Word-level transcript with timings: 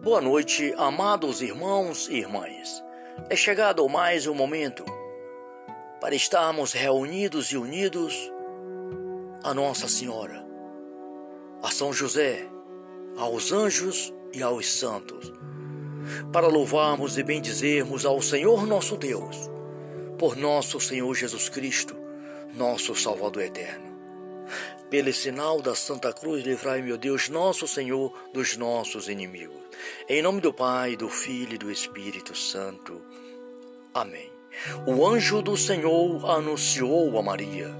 Boa 0.00 0.20
noite, 0.20 0.72
amados 0.78 1.42
irmãos 1.42 2.08
e 2.08 2.18
irmãs. 2.18 2.84
É 3.28 3.34
chegado 3.34 3.86
mais 3.88 4.28
um 4.28 4.34
momento 4.34 4.84
para 6.00 6.14
estarmos 6.14 6.72
reunidos 6.72 7.50
e 7.50 7.56
unidos 7.56 8.14
a 9.42 9.52
Nossa 9.52 9.88
Senhora, 9.88 10.46
a 11.64 11.72
São 11.72 11.92
José, 11.92 12.46
aos 13.16 13.50
anjos 13.50 14.14
e 14.32 14.40
aos 14.40 14.70
santos, 14.70 15.32
para 16.32 16.46
louvarmos 16.46 17.18
e 17.18 17.24
bendizermos 17.24 18.06
ao 18.06 18.22
Senhor 18.22 18.64
nosso 18.68 18.96
Deus, 18.96 19.50
por 20.16 20.36
nosso 20.36 20.78
Senhor 20.78 21.12
Jesus 21.12 21.48
Cristo, 21.48 21.96
nosso 22.54 22.94
Salvador 22.94 23.42
eterno. 23.42 23.88
Pelo 24.90 25.12
sinal 25.12 25.60
da 25.60 25.74
Santa 25.74 26.14
Cruz, 26.14 26.42
livrai, 26.42 26.80
meu 26.80 26.96
Deus, 26.96 27.28
nosso 27.28 27.68
Senhor, 27.68 28.10
dos 28.32 28.56
nossos 28.56 29.06
inimigos. 29.06 29.60
Em 30.08 30.22
nome 30.22 30.40
do 30.40 30.50
Pai, 30.50 30.96
do 30.96 31.10
Filho 31.10 31.56
e 31.56 31.58
do 31.58 31.70
Espírito 31.70 32.34
Santo. 32.34 33.02
Amém. 33.92 34.32
O 34.86 35.06
anjo 35.06 35.42
do 35.42 35.58
Senhor 35.58 36.24
anunciou 36.30 37.18
a 37.18 37.22
Maria, 37.22 37.70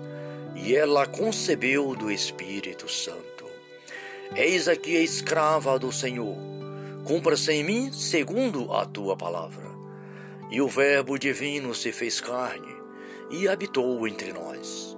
e 0.54 0.76
ela 0.76 1.06
concebeu 1.06 1.96
do 1.96 2.10
Espírito 2.10 2.86
Santo. 2.90 3.46
Eis 4.36 4.68
aqui 4.68 4.98
a 4.98 5.00
escrava 5.00 5.78
do 5.78 5.90
Senhor. 5.90 6.36
Cumpra-se 7.06 7.50
em 7.52 7.64
mim 7.64 7.90
segundo 7.90 8.70
a 8.74 8.84
tua 8.84 9.16
palavra. 9.16 9.66
E 10.50 10.60
o 10.60 10.68
Verbo 10.68 11.18
divino 11.18 11.74
se 11.74 11.90
fez 11.90 12.20
carne 12.20 12.76
e 13.30 13.48
habitou 13.48 14.06
entre 14.06 14.30
nós. 14.30 14.97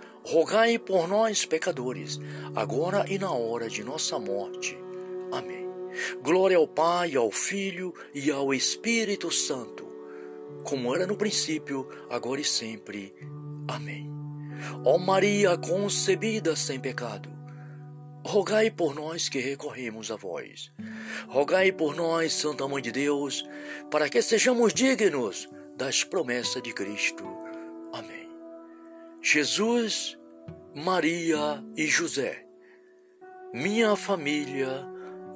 rogai 0.23 0.77
por 0.77 1.07
nós, 1.07 1.45
pecadores, 1.45 2.19
agora 2.55 3.05
e 3.09 3.17
na 3.17 3.31
hora 3.31 3.69
de 3.69 3.83
nossa 3.83 4.19
morte. 4.19 4.77
Amém. 5.31 5.69
Glória 6.21 6.57
ao 6.57 6.67
Pai, 6.67 7.15
ao 7.15 7.31
Filho 7.31 7.93
e 8.13 8.31
ao 8.31 8.53
Espírito 8.53 9.31
Santo, 9.31 9.85
como 10.63 10.95
era 10.95 11.05
no 11.05 11.17
princípio, 11.17 11.87
agora 12.09 12.39
e 12.39 12.45
sempre. 12.45 13.13
Amém. 13.67 14.09
Ó 14.85 14.97
Maria 14.97 15.57
concebida 15.57 16.55
sem 16.55 16.79
pecado, 16.79 17.29
rogai 18.23 18.69
por 18.69 18.93
nós 18.93 19.27
que 19.27 19.39
recorremos 19.39 20.11
a 20.11 20.15
vós. 20.15 20.71
Rogai 21.27 21.71
por 21.71 21.95
nós, 21.95 22.33
Santa 22.33 22.67
Mãe 22.67 22.81
de 22.81 22.91
Deus, 22.91 23.43
para 23.89 24.09
que 24.09 24.21
sejamos 24.21 24.73
dignos 24.73 25.49
das 25.75 26.03
promessas 26.03 26.61
de 26.61 26.73
Cristo. 26.73 27.40
Jesus, 29.23 30.17
Maria 30.73 31.63
e 31.77 31.85
José, 31.85 32.43
minha 33.53 33.95
família 33.95 34.83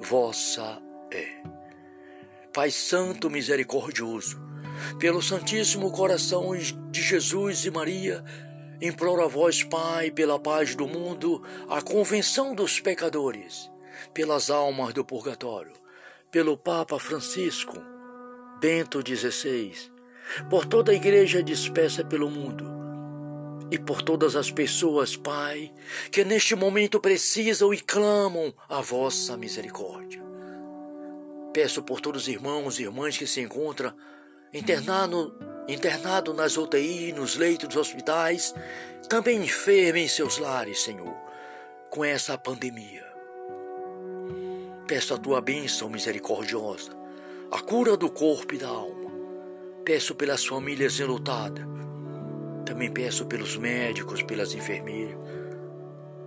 vossa 0.00 0.82
é. 1.08 1.40
Pai 2.52 2.72
Santo 2.72 3.30
Misericordioso, 3.30 4.40
pelo 4.98 5.22
Santíssimo 5.22 5.92
Coração 5.92 6.50
de 6.90 7.00
Jesus 7.00 7.64
e 7.64 7.70
Maria, 7.70 8.24
imploro 8.82 9.22
a 9.22 9.28
vós, 9.28 9.62
Pai, 9.62 10.10
pela 10.10 10.36
paz 10.36 10.74
do 10.74 10.88
mundo, 10.88 11.40
a 11.68 11.80
convenção 11.80 12.56
dos 12.56 12.80
pecadores, 12.80 13.70
pelas 14.12 14.50
almas 14.50 14.94
do 14.94 15.04
purgatório, 15.04 15.74
pelo 16.32 16.58
Papa 16.58 16.98
Francisco, 16.98 17.76
Bento 18.60 19.00
XVI, 19.00 19.72
por 20.50 20.66
toda 20.66 20.90
a 20.90 20.94
igreja 20.96 21.40
dispersa 21.40 22.04
pelo 22.04 22.28
mundo 22.28 22.75
e 23.70 23.78
por 23.78 24.02
todas 24.02 24.36
as 24.36 24.50
pessoas, 24.50 25.16
Pai, 25.16 25.72
que 26.10 26.24
neste 26.24 26.54
momento 26.54 27.00
precisam 27.00 27.74
e 27.74 27.80
clamam 27.80 28.54
a 28.68 28.80
vossa 28.80 29.36
misericórdia. 29.36 30.22
Peço 31.52 31.82
por 31.82 32.00
todos 32.00 32.22
os 32.22 32.28
irmãos 32.28 32.78
e 32.78 32.82
irmãs 32.82 33.16
que 33.16 33.26
se 33.26 33.40
encontram 33.40 33.92
internado, 34.52 35.36
internado 35.66 36.32
nas 36.32 36.56
UTI, 36.56 37.12
nos 37.12 37.36
leitos 37.36 37.68
dos 37.68 37.76
hospitais, 37.76 38.54
também 39.08 39.42
enfermos 39.42 40.02
em 40.02 40.08
seus 40.08 40.38
lares, 40.38 40.82
Senhor, 40.82 41.14
com 41.90 42.04
essa 42.04 42.38
pandemia. 42.38 43.04
Peço 44.86 45.14
a 45.14 45.18
tua 45.18 45.40
bênção 45.40 45.88
misericordiosa, 45.88 46.90
a 47.50 47.60
cura 47.60 47.96
do 47.96 48.10
corpo 48.10 48.54
e 48.54 48.58
da 48.58 48.68
alma. 48.68 49.10
Peço 49.84 50.14
pelas 50.14 50.44
famílias 50.44 51.00
enlutadas 51.00 51.64
também 52.66 52.90
peço 52.90 53.24
pelos 53.24 53.56
médicos, 53.56 54.22
pelas 54.22 54.52
enfermeiras. 54.52 55.16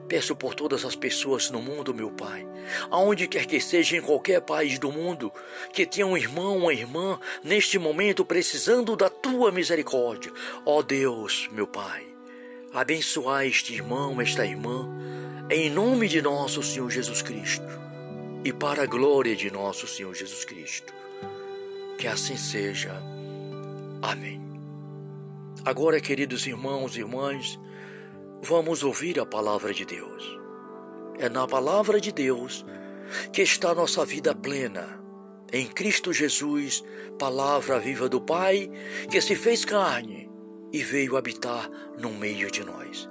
Peço 0.07 0.35
por 0.35 0.55
todas 0.55 0.83
as 0.85 0.95
pessoas 0.95 1.51
no 1.51 1.61
mundo, 1.61 1.94
meu 1.94 2.09
Pai, 2.09 2.47
aonde 2.89 3.27
quer 3.27 3.45
que 3.45 3.59
seja, 3.59 3.95
em 3.95 4.01
qualquer 4.01 4.41
país 4.41 4.79
do 4.79 4.91
mundo, 4.91 5.31
que 5.72 5.85
tenha 5.85 6.07
um 6.07 6.17
irmão, 6.17 6.57
uma 6.57 6.73
irmã, 6.73 7.19
neste 7.44 7.77
momento 7.77 8.25
precisando 8.25 8.95
da 8.95 9.07
tua 9.07 9.51
misericórdia. 9.51 10.31
Ó 10.66 10.81
Deus, 10.81 11.47
meu 11.51 11.67
Pai, 11.67 12.03
abençoai 12.73 13.50
este 13.50 13.75
irmão, 13.75 14.19
esta 14.19 14.44
irmã, 14.44 14.89
em 15.47 15.69
nome 15.69 16.07
de 16.07 16.23
nosso 16.23 16.63
Senhor 16.63 16.89
Jesus 16.89 17.21
Cristo 17.21 17.67
e 18.44 18.53
para 18.53 18.83
a 18.83 18.88
glória 18.88 19.35
de 19.35 19.51
nosso 19.51 19.85
Senhor 19.85 20.16
Jesus 20.16 20.45
Cristo. 20.45 20.91
Que 22.00 22.07
assim 22.07 22.38
seja. 22.38 22.94
Amém. 24.01 24.49
Agora, 25.66 26.00
queridos 26.00 26.47
irmãos 26.47 26.96
e 26.96 27.00
irmãs, 27.00 27.59
vamos 28.42 28.84
ouvir 28.84 29.20
a 29.20 29.25
palavra 29.25 29.74
de 29.74 29.86
Deus. 29.86 30.40
É 31.18 31.28
na 31.28 31.46
palavra 31.46 32.00
de 32.00 32.12
Deus 32.12 32.66
que 33.34 33.42
está 33.42 33.75
nossa 33.75 34.06
vida 34.06 34.34
plena. 34.34 35.00
Em 35.52 35.68
Cristo 35.68 36.14
Jesus, 36.14 36.84
palavra 37.18 37.80
viva 37.80 38.08
do 38.08 38.22
Pai, 38.22 38.69
que 39.09 39.19
se 39.19 39.36
fez 39.36 39.66
carne 39.66 40.30
e 40.72 40.81
veio 40.84 41.18
habitar 41.18 41.69
no 42.00 42.12
meio 42.12 42.50
de 42.52 42.64
nós, 42.64 43.09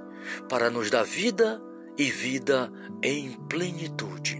para 0.48 0.70
nos 0.70 0.91
dar 0.91 1.04
vida 1.04 1.60
e 1.98 2.04
vida 2.04 2.72
em 3.03 3.32
plenitude. 3.48 4.38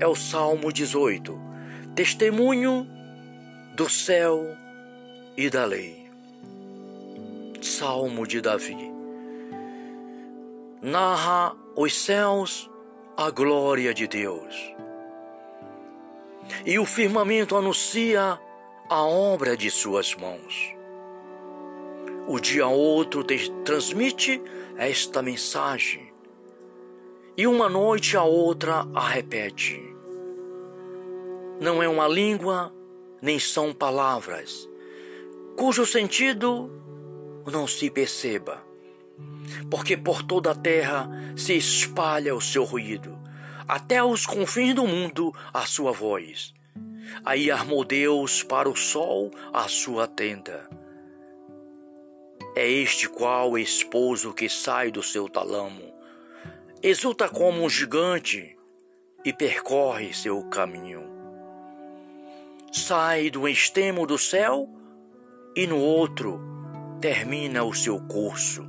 É 0.00 0.06
o 0.06 0.16
Salmo 0.16 0.72
18, 0.72 1.40
testemunho 1.94 2.86
do 3.74 3.88
céu 3.88 4.44
e 5.36 5.48
da 5.48 5.64
lei. 5.64 5.97
Salmo 7.66 8.26
de 8.26 8.40
Davi. 8.40 8.92
Narra 10.80 11.56
os 11.76 11.94
céus 11.94 12.70
a 13.16 13.30
glória 13.30 13.92
de 13.92 14.06
Deus. 14.06 14.54
E 16.64 16.78
o 16.78 16.86
firmamento 16.86 17.56
anuncia 17.56 18.38
a 18.88 19.02
obra 19.02 19.56
de 19.56 19.70
suas 19.70 20.14
mãos. 20.14 20.74
O 22.26 22.38
dia 22.38 22.66
outro 22.66 23.24
transmite 23.64 24.40
esta 24.76 25.20
mensagem, 25.20 26.12
e 27.36 27.46
uma 27.46 27.68
noite 27.68 28.16
a 28.16 28.22
outra 28.22 28.86
a 28.94 29.08
repete. 29.08 29.82
Não 31.60 31.82
é 31.82 31.88
uma 31.88 32.06
língua, 32.06 32.72
nem 33.20 33.38
são 33.38 33.72
palavras, 33.72 34.68
cujo 35.56 35.84
sentido 35.84 36.70
não 37.50 37.66
se 37.66 37.90
perceba, 37.90 38.62
porque 39.70 39.96
por 39.96 40.22
toda 40.22 40.50
a 40.52 40.54
terra 40.54 41.08
se 41.36 41.56
espalha 41.56 42.34
o 42.34 42.40
seu 42.40 42.64
ruído, 42.64 43.18
até 43.66 44.02
os 44.02 44.26
confins 44.26 44.74
do 44.74 44.86
mundo 44.86 45.32
a 45.52 45.66
sua 45.66 45.92
voz. 45.92 46.54
Aí 47.24 47.50
armou 47.50 47.84
Deus 47.84 48.42
para 48.42 48.68
o 48.68 48.76
sol 48.76 49.30
a 49.52 49.66
sua 49.68 50.06
tenda. 50.06 50.68
É 52.54 52.68
este 52.68 53.08
qual 53.08 53.56
esposo 53.56 54.34
que 54.34 54.48
sai 54.48 54.90
do 54.90 55.02
seu 55.02 55.28
talamo, 55.28 55.94
exulta 56.82 57.28
como 57.28 57.62
um 57.62 57.68
gigante 57.68 58.56
e 59.24 59.32
percorre 59.32 60.12
seu 60.12 60.42
caminho. 60.44 61.02
sai 62.72 63.30
do 63.30 63.48
extremo 63.48 64.06
do 64.06 64.18
céu 64.18 64.68
e 65.56 65.66
no 65.66 65.78
outro 65.78 66.57
termina 67.00 67.62
o 67.64 67.72
seu 67.72 68.00
curso. 68.00 68.66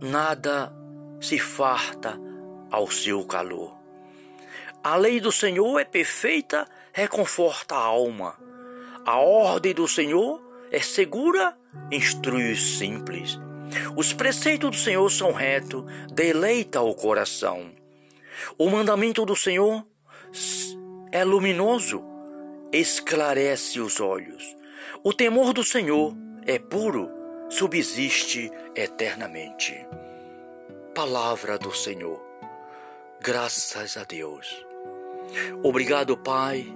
Nada 0.00 0.72
se 1.20 1.38
farta 1.38 2.18
ao 2.70 2.90
seu 2.90 3.24
calor. 3.24 3.76
A 4.82 4.96
lei 4.96 5.20
do 5.20 5.30
Senhor 5.30 5.78
é 5.78 5.84
perfeita, 5.84 6.66
reconforta 6.92 7.74
a 7.74 7.78
alma. 7.78 8.36
A 9.04 9.18
ordem 9.18 9.74
do 9.74 9.86
Senhor 9.86 10.40
é 10.70 10.80
segura, 10.80 11.56
instrui 11.90 12.52
os 12.52 12.78
simples. 12.78 13.38
Os 13.96 14.12
preceitos 14.12 14.70
do 14.70 14.76
Senhor 14.76 15.08
são 15.10 15.32
retos, 15.32 15.84
deleita 16.12 16.80
o 16.80 16.94
coração. 16.94 17.70
O 18.58 18.68
mandamento 18.68 19.24
do 19.24 19.36
Senhor 19.36 19.86
é 21.12 21.24
luminoso, 21.24 22.02
esclarece 22.72 23.80
os 23.80 24.00
olhos. 24.00 24.56
O 25.04 25.12
temor 25.12 25.52
do 25.52 25.62
Senhor 25.62 26.14
é 26.46 26.58
puro, 26.58 27.10
subsiste 27.48 28.50
eternamente. 28.74 29.86
Palavra 30.94 31.58
do 31.58 31.72
Senhor. 31.72 32.20
Graças 33.20 33.96
a 33.96 34.04
Deus. 34.04 34.66
Obrigado, 35.62 36.16
Pai, 36.16 36.66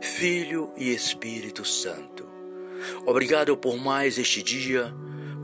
Filho 0.00 0.72
e 0.76 0.92
Espírito 0.92 1.64
Santo. 1.64 2.26
Obrigado 3.04 3.56
por 3.56 3.76
mais 3.76 4.18
este 4.18 4.42
dia, 4.42 4.92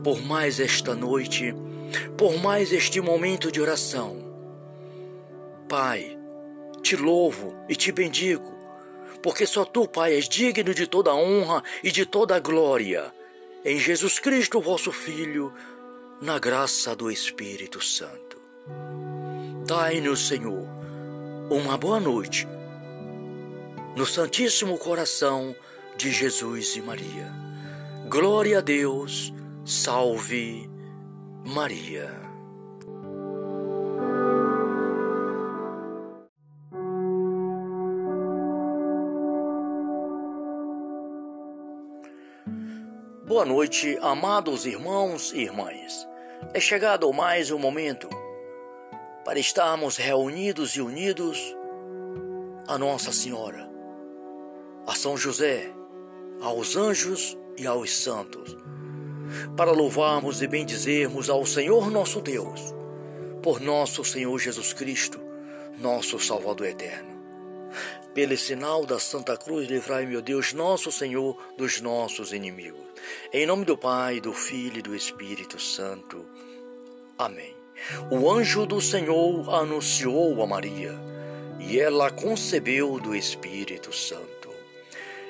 por 0.03 0.21
mais 0.21 0.59
esta 0.59 0.95
noite, 0.95 1.53
por 2.17 2.37
mais 2.41 2.73
este 2.73 2.99
momento 2.99 3.51
de 3.51 3.61
oração. 3.61 4.17
Pai, 5.69 6.17
te 6.81 6.95
louvo 6.95 7.55
e 7.69 7.75
te 7.75 7.91
bendigo, 7.91 8.51
porque 9.21 9.45
só 9.45 9.63
tu, 9.63 9.87
Pai, 9.87 10.15
és 10.15 10.27
digno 10.27 10.73
de 10.73 10.87
toda 10.87 11.13
honra 11.13 11.63
e 11.83 11.91
de 11.91 12.05
toda 12.05 12.39
glória. 12.39 13.13
Em 13.63 13.77
Jesus 13.77 14.19
Cristo, 14.19 14.61
vosso 14.61 14.89
Filho, 14.89 15.53
na 16.21 16.39
graça 16.39 16.95
do 16.95 17.11
Espírito 17.11 17.83
Santo. 17.83 18.37
Dai-nos, 19.65 20.27
Senhor, 20.27 20.65
uma 21.49 21.77
boa 21.77 21.99
noite 21.99 22.47
no 23.97 24.05
Santíssimo 24.05 24.77
Coração 24.77 25.53
de 25.97 26.09
Jesus 26.09 26.77
e 26.77 26.81
Maria. 26.81 27.33
Glória 28.07 28.59
a 28.59 28.61
Deus, 28.61 29.33
salve 29.65 30.69
Maria. 31.45 32.28
Boa 43.29 43.45
noite, 43.45 43.95
amados 44.01 44.65
irmãos 44.65 45.31
e 45.33 45.41
irmãs. 45.41 46.07
É 46.51 46.59
chegado 46.59 47.13
mais 47.13 47.51
um 47.51 47.59
momento 47.59 48.09
para 49.23 49.37
estarmos 49.37 49.97
reunidos 49.97 50.71
e 50.71 50.81
unidos 50.81 51.39
a 52.67 52.75
Nossa 52.75 53.11
Senhora 53.11 53.69
a 54.87 54.95
São 54.95 55.15
José, 55.15 55.71
aos 56.41 56.75
anjos 56.75 57.37
e 57.55 57.67
aos 57.67 57.95
santos, 57.95 58.57
para 59.55 59.71
louvarmos 59.71 60.41
e 60.41 60.47
bendizermos 60.47 61.29
ao 61.29 61.45
Senhor 61.45 61.91
nosso 61.91 62.21
Deus, 62.21 62.73
por 63.43 63.61
nosso 63.61 64.03
Senhor 64.03 64.39
Jesus 64.39 64.73
Cristo, 64.73 65.21
nosso 65.77 66.19
Salvador 66.19 66.65
eterno. 66.65 67.09
Pelo 68.13 68.35
sinal 68.37 68.85
da 68.85 68.99
Santa 68.99 69.37
Cruz, 69.37 69.67
livrai, 69.67 70.05
meu 70.05 70.21
Deus, 70.21 70.51
nosso 70.51 70.91
Senhor, 70.91 71.37
dos 71.57 71.79
nossos 71.79 72.33
inimigos. 72.33 72.81
Em 73.31 73.45
nome 73.45 73.65
do 73.65 73.77
Pai, 73.77 74.19
do 74.19 74.33
Filho 74.33 74.79
e 74.79 74.81
do 74.81 74.95
Espírito 74.95 75.59
Santo. 75.59 76.25
Amém. 77.17 77.55
O 78.09 78.29
anjo 78.29 78.65
do 78.65 78.81
Senhor 78.81 79.53
anunciou 79.53 80.41
a 80.41 80.47
Maria, 80.47 80.99
e 81.59 81.79
ela 81.79 82.09
concebeu 82.09 82.99
do 82.99 83.15
Espírito 83.15 83.93
Santo. 83.93 84.49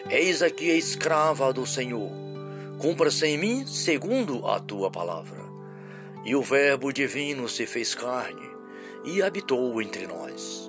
Eis 0.10 0.42
aqui 0.42 0.72
a 0.72 0.76
escrava 0.76 1.52
do 1.52 1.68
Senhor. 1.68 2.10
Cumpra-se 2.80 3.26
em 3.28 3.38
mim 3.38 3.68
segundo 3.68 4.48
a 4.48 4.60
tua 4.60 4.90
palavra. 4.90 5.44
E 6.24 6.36
o 6.36 6.42
Verbo 6.42 6.94
divino 6.94 7.50
se 7.50 7.66
fez 7.66 7.94
carne 7.94 8.50
e 9.04 9.22
habitou 9.22 9.81
entre 9.81 10.08
nós. 10.08 10.69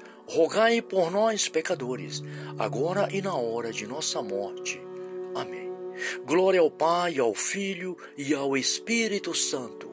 rogai 0.31 0.81
por 0.81 1.11
nós, 1.11 1.49
pecadores, 1.49 2.23
agora 2.57 3.09
e 3.11 3.21
na 3.21 3.35
hora 3.35 3.69
de 3.71 3.85
nossa 3.85 4.21
morte. 4.21 4.81
Amém. 5.35 5.69
Glória 6.25 6.61
ao 6.61 6.71
Pai, 6.71 7.19
ao 7.19 7.33
Filho 7.33 7.97
e 8.17 8.33
ao 8.33 8.55
Espírito 8.55 9.35
Santo, 9.35 9.91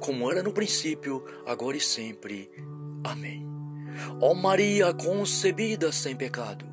como 0.00 0.30
era 0.30 0.42
no 0.42 0.52
princípio, 0.52 1.24
agora 1.46 1.78
e 1.78 1.80
sempre. 1.80 2.50
Amém. 3.02 3.48
Ó 4.20 4.34
Maria 4.34 4.92
concebida 4.92 5.90
sem 5.90 6.14
pecado, 6.14 6.66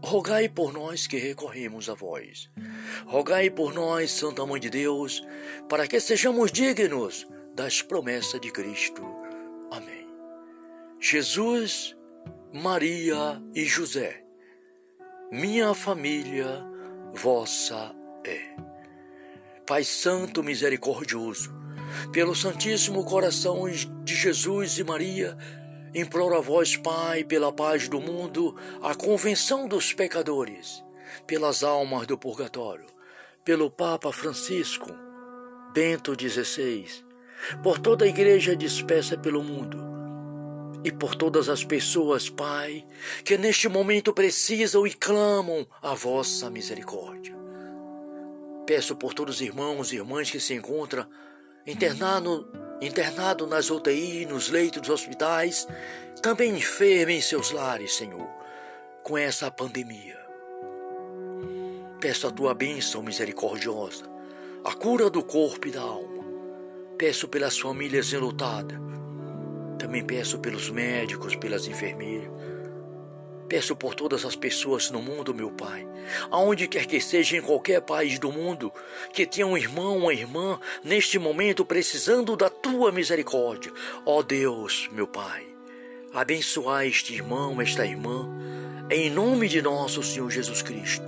rogai 0.00 0.48
por 0.48 0.72
nós 0.72 1.08
que 1.08 1.16
recorremos 1.16 1.88
a 1.88 1.94
vós. 1.94 2.48
Rogai 3.04 3.50
por 3.50 3.74
nós, 3.74 4.12
Santa 4.12 4.46
Mãe 4.46 4.60
de 4.60 4.70
Deus, 4.70 5.26
para 5.68 5.88
que 5.88 5.98
sejamos 5.98 6.52
dignos 6.52 7.26
das 7.52 7.82
promessas 7.82 8.40
de 8.40 8.52
Cristo. 8.52 9.02
Amém. 9.72 10.06
Jesus 11.00 11.95
Maria 12.58 13.38
e 13.54 13.66
José, 13.66 14.24
minha 15.30 15.74
família 15.74 16.64
vossa 17.12 17.94
é. 18.24 18.56
Pai 19.66 19.84
Santo 19.84 20.42
Misericordioso, 20.42 21.54
pelo 22.14 22.34
Santíssimo 22.34 23.04
Coração 23.04 23.68
de 24.02 24.14
Jesus 24.14 24.78
e 24.78 24.84
Maria, 24.84 25.36
imploro 25.94 26.34
a 26.34 26.40
vós, 26.40 26.78
Pai, 26.78 27.24
pela 27.24 27.52
paz 27.52 27.90
do 27.90 28.00
mundo, 28.00 28.56
a 28.80 28.94
convenção 28.94 29.68
dos 29.68 29.92
pecadores, 29.92 30.82
pelas 31.26 31.62
almas 31.62 32.06
do 32.06 32.16
purgatório, 32.16 32.86
pelo 33.44 33.70
Papa 33.70 34.10
Francisco, 34.10 34.88
Bento 35.74 36.16
XVI, 36.18 36.86
por 37.62 37.78
toda 37.78 38.06
a 38.06 38.08
igreja 38.08 38.56
dispersa 38.56 39.18
pelo 39.18 39.42
mundo 39.42 39.95
e 40.86 40.92
por 40.92 41.16
todas 41.16 41.48
as 41.48 41.64
pessoas, 41.64 42.30
Pai, 42.30 42.86
que 43.24 43.36
neste 43.36 43.68
momento 43.68 44.12
precisam 44.12 44.86
e 44.86 44.94
clamam 44.94 45.66
a 45.82 45.94
vossa 45.94 46.48
misericórdia. 46.48 47.34
Peço 48.64 48.94
por 48.94 49.12
todos 49.12 49.36
os 49.36 49.40
irmãos 49.40 49.92
e 49.92 49.96
irmãs 49.96 50.30
que 50.30 50.38
se 50.38 50.54
encontram 50.54 51.04
internado, 51.66 52.48
internado 52.80 53.48
nas 53.48 53.68
UTI, 53.68 54.26
nos 54.26 54.48
leitos 54.48 54.80
dos 54.80 54.90
hospitais, 54.90 55.66
também 56.22 56.54
enfermos 56.54 57.16
em 57.16 57.20
seus 57.20 57.50
lares, 57.50 57.96
Senhor, 57.96 58.28
com 59.02 59.18
essa 59.18 59.50
pandemia. 59.50 60.16
Peço 62.00 62.28
a 62.28 62.30
tua 62.30 62.54
bênção 62.54 63.02
misericordiosa, 63.02 64.04
a 64.64 64.72
cura 64.72 65.10
do 65.10 65.24
corpo 65.24 65.66
e 65.66 65.72
da 65.72 65.80
alma. 65.80 66.24
Peço 66.96 67.26
pelas 67.26 67.58
famílias 67.58 68.12
enlutadas, 68.12 68.78
também 69.78 70.04
peço 70.04 70.38
pelos 70.38 70.70
médicos, 70.70 71.36
pelas 71.36 71.66
enfermeiras. 71.66 72.30
Peço 73.48 73.76
por 73.76 73.94
todas 73.94 74.24
as 74.24 74.34
pessoas 74.34 74.90
no 74.90 75.00
mundo, 75.00 75.32
meu 75.32 75.50
Pai, 75.52 75.86
aonde 76.30 76.66
quer 76.66 76.84
que 76.86 77.00
seja, 77.00 77.36
em 77.36 77.40
qualquer 77.40 77.80
país 77.80 78.18
do 78.18 78.32
mundo, 78.32 78.72
que 79.12 79.24
tenha 79.24 79.46
um 79.46 79.56
irmão, 79.56 79.98
uma 79.98 80.12
irmã, 80.12 80.58
neste 80.82 81.16
momento 81.18 81.64
precisando 81.64 82.36
da 82.36 82.50
tua 82.50 82.90
misericórdia. 82.90 83.72
Ó 84.04 84.20
Deus, 84.22 84.88
meu 84.90 85.06
Pai, 85.06 85.46
abençoai 86.12 86.88
este 86.88 87.14
irmão, 87.14 87.62
esta 87.62 87.86
irmã, 87.86 88.28
em 88.90 89.10
nome 89.10 89.48
de 89.48 89.62
nosso 89.62 90.02
Senhor 90.02 90.30
Jesus 90.30 90.62
Cristo. 90.62 91.06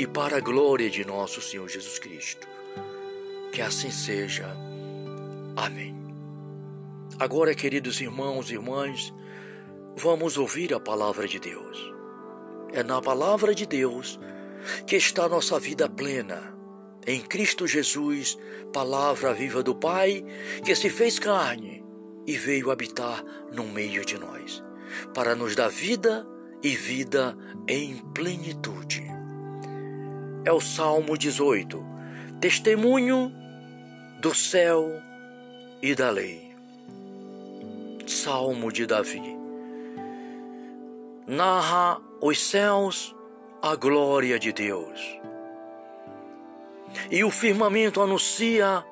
e 0.00 0.06
para 0.06 0.38
a 0.38 0.40
glória 0.40 0.88
de 0.88 1.04
nosso 1.04 1.42
Senhor 1.42 1.68
Jesus 1.68 1.98
Cristo. 1.98 2.48
Que 3.52 3.60
assim 3.60 3.90
seja. 3.90 4.46
Amém. 5.54 5.99
Agora, 7.20 7.54
queridos 7.54 8.00
irmãos 8.00 8.50
e 8.50 8.54
irmãs, 8.54 9.12
vamos 9.94 10.38
ouvir 10.38 10.72
a 10.72 10.80
palavra 10.80 11.28
de 11.28 11.38
Deus. 11.38 11.92
É 12.72 12.82
na 12.82 12.98
palavra 13.02 13.54
de 13.54 13.66
Deus 13.66 14.18
que 14.86 14.96
está 14.96 15.28
nossa 15.28 15.60
vida 15.60 15.86
plena. 15.86 16.56
Em 17.06 17.20
Cristo 17.20 17.66
Jesus, 17.66 18.38
palavra 18.72 19.34
viva 19.34 19.62
do 19.62 19.74
Pai, 19.74 20.24
que 20.64 20.74
se 20.74 20.88
fez 20.88 21.18
carne 21.18 21.84
e 22.26 22.38
veio 22.38 22.70
habitar 22.70 23.22
no 23.52 23.64
meio 23.64 24.02
de 24.02 24.18
nós, 24.18 24.64
para 25.12 25.34
nos 25.34 25.54
dar 25.54 25.68
vida 25.68 26.26
e 26.62 26.70
vida 26.70 27.36
em 27.68 27.98
plenitude. 28.14 29.04
É 30.42 30.52
o 30.52 30.60
Salmo 30.60 31.18
18, 31.18 31.84
testemunho 32.40 33.30
do 34.22 34.34
céu 34.34 34.90
e 35.82 35.94
da 35.94 36.08
lei. 36.08 36.49
Salmo 38.22 38.70
de 38.70 38.84
Davi. 38.84 39.34
Narra 41.26 41.98
os 42.20 42.38
céus 42.38 43.16
a 43.62 43.74
glória 43.74 44.38
de 44.38 44.52
Deus. 44.52 45.00
E 47.10 47.24
o 47.24 47.30
firmamento 47.30 48.02
anuncia 48.02 48.84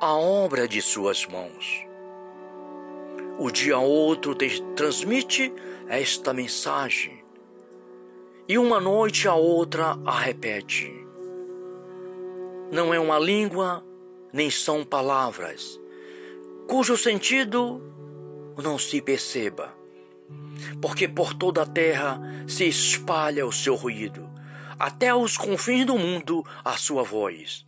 a 0.00 0.14
obra 0.14 0.68
de 0.68 0.80
suas 0.80 1.26
mãos. 1.26 1.84
O 3.40 3.50
dia 3.50 3.76
outro 3.76 4.36
transmite 4.76 5.52
esta 5.88 6.32
mensagem, 6.32 7.24
e 8.46 8.56
uma 8.56 8.78
noite 8.78 9.26
a 9.26 9.34
outra 9.34 9.98
a 10.06 10.16
repete. 10.16 10.94
Não 12.70 12.94
é 12.94 13.00
uma 13.00 13.18
língua, 13.18 13.84
nem 14.32 14.48
são 14.48 14.84
palavras, 14.84 15.80
cujo 16.68 16.96
sentido 16.96 17.82
não 18.56 18.78
se 18.78 19.00
perceba, 19.00 19.72
porque 20.80 21.06
por 21.06 21.34
toda 21.34 21.62
a 21.62 21.66
terra 21.66 22.20
se 22.48 22.66
espalha 22.66 23.46
o 23.46 23.52
seu 23.52 23.74
ruído, 23.74 24.28
até 24.78 25.14
os 25.14 25.36
confins 25.36 25.84
do 25.84 25.98
mundo 25.98 26.44
a 26.64 26.76
sua 26.76 27.02
voz. 27.02 27.64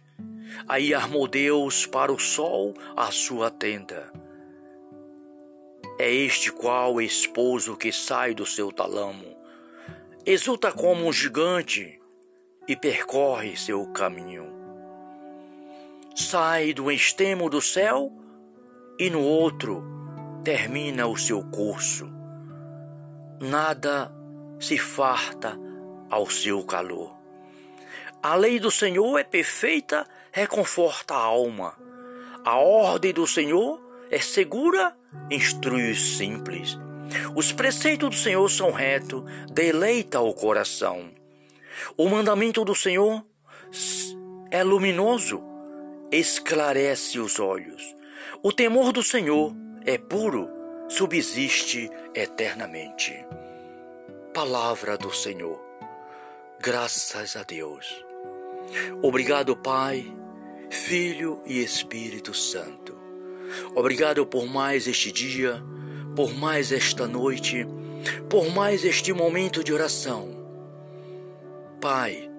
Aí 0.67 0.95
armou 0.95 1.29
Deus 1.29 1.87
para 1.87 2.13
o 2.13 2.19
sol 2.19 2.75
a 2.97 3.11
sua 3.11 3.51
tenda. 3.51 4.13
É 5.99 6.11
este 6.11 6.51
qual 6.53 7.01
esposo 7.01 7.77
que 7.77 7.93
sai 7.93 8.35
do 8.35 8.47
seu 8.47 8.73
talamo, 8.73 9.37
exulta 10.25 10.71
como 10.73 11.07
um 11.07 11.13
gigante 11.13 12.01
e 12.67 12.77
percorre 12.77 13.57
seu 13.57 13.85
caminho. 13.93 14.47
Sai 16.15 16.73
do 16.73 16.91
extremo 16.91 17.49
do 17.49 17.61
céu 17.61 18.13
e 18.99 19.09
no 19.11 19.23
outro 19.23 19.98
termina 20.49 21.07
o 21.07 21.15
seu 21.15 21.43
curso. 21.43 22.11
Nada 23.39 24.11
se 24.59 24.79
farta 24.79 25.61
ao 26.09 26.31
seu 26.31 26.65
calor. 26.65 27.15
A 28.23 28.35
lei 28.35 28.59
do 28.59 28.71
Senhor 28.71 29.19
é 29.19 29.25
perfeita, 29.25 30.09
reconforta 30.33 31.13
a 31.13 31.19
alma. 31.19 31.77
A 32.47 32.57
ordem 32.57 33.13
do 33.13 33.27
Senhor 33.27 33.79
é 34.11 34.19
segura, 34.21 34.97
instrui 35.31 35.91
os 35.91 36.17
simples. 36.17 36.79
Os 37.37 37.53
preceitos 37.53 38.09
do 38.09 38.17
Senhor 38.17 38.49
são 38.49 38.73
retos, 38.73 39.23
deleita 39.53 40.19
o 40.19 40.33
coração. 40.33 41.11
O 41.95 42.09
mandamento 42.09 42.65
do 42.65 42.75
Senhor 42.75 43.23
é 44.51 44.65
luminoso, 44.65 45.43
esclarece 46.11 47.19
os 47.19 47.39
olhos. 47.39 47.83
O 48.43 48.51
temor 48.51 48.95
do 48.95 49.03
Senhor 49.03 49.55
é 49.89 49.97
puro, 49.97 50.51
subsiste 50.87 51.91
eternamente. 52.15 53.25
Palavra 54.35 54.99
do 54.99 55.11
Senhor. 55.11 55.59
Graças 56.61 57.35
a 57.37 57.43
Deus. 57.43 58.05
Obrigado, 59.01 59.57
Pai, 59.57 60.15
Filho 60.69 61.41
e 61.47 61.63
Espírito 61.63 62.35
Santo. 62.35 62.95
Obrigado 63.75 64.27
por 64.27 64.45
mais 64.45 64.87
este 64.87 65.11
dia, 65.11 65.65
por 66.15 66.35
mais 66.35 66.71
esta 66.71 67.07
noite, 67.07 67.67
por 68.29 68.51
mais 68.51 68.85
este 68.85 69.11
momento 69.15 69.65
de 69.65 69.73
oração. 69.73 70.29
Pai, 71.81 72.31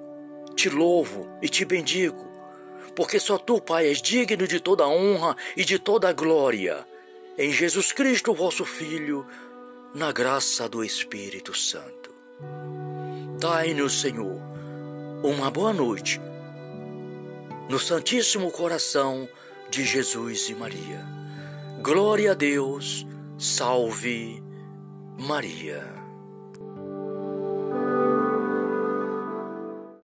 te 0.56 0.70
louvo 0.70 1.28
e 1.42 1.50
te 1.50 1.66
bendigo, 1.66 2.32
porque 2.96 3.20
só 3.20 3.40
tu, 3.40 3.60
Pai, 3.60 3.88
és 3.88 4.00
digno 4.04 4.48
de 4.48 4.60
toda 4.60 4.88
honra 4.88 5.36
e 5.58 5.66
de 5.66 5.80
toda 5.80 6.14
glória. 6.14 6.86
Em 7.40 7.54
Jesus 7.54 7.94
Cristo, 7.94 8.34
vosso 8.34 8.66
Filho, 8.66 9.26
na 9.96 10.12
graça 10.12 10.68
do 10.68 10.84
Espírito 10.84 11.56
Santo. 11.56 12.14
Dai-nos, 13.40 14.02
Senhor, 14.02 14.42
uma 15.24 15.50
boa 15.50 15.72
noite 15.72 16.20
no 17.70 17.80
Santíssimo 17.80 18.52
Coração 18.52 19.30
de 19.70 19.86
Jesus 19.86 20.50
e 20.50 20.54
Maria. 20.54 21.08
Glória 21.82 22.32
a 22.32 22.36
Deus, 22.36 23.08
salve 23.38 24.44
Maria. 25.18 25.99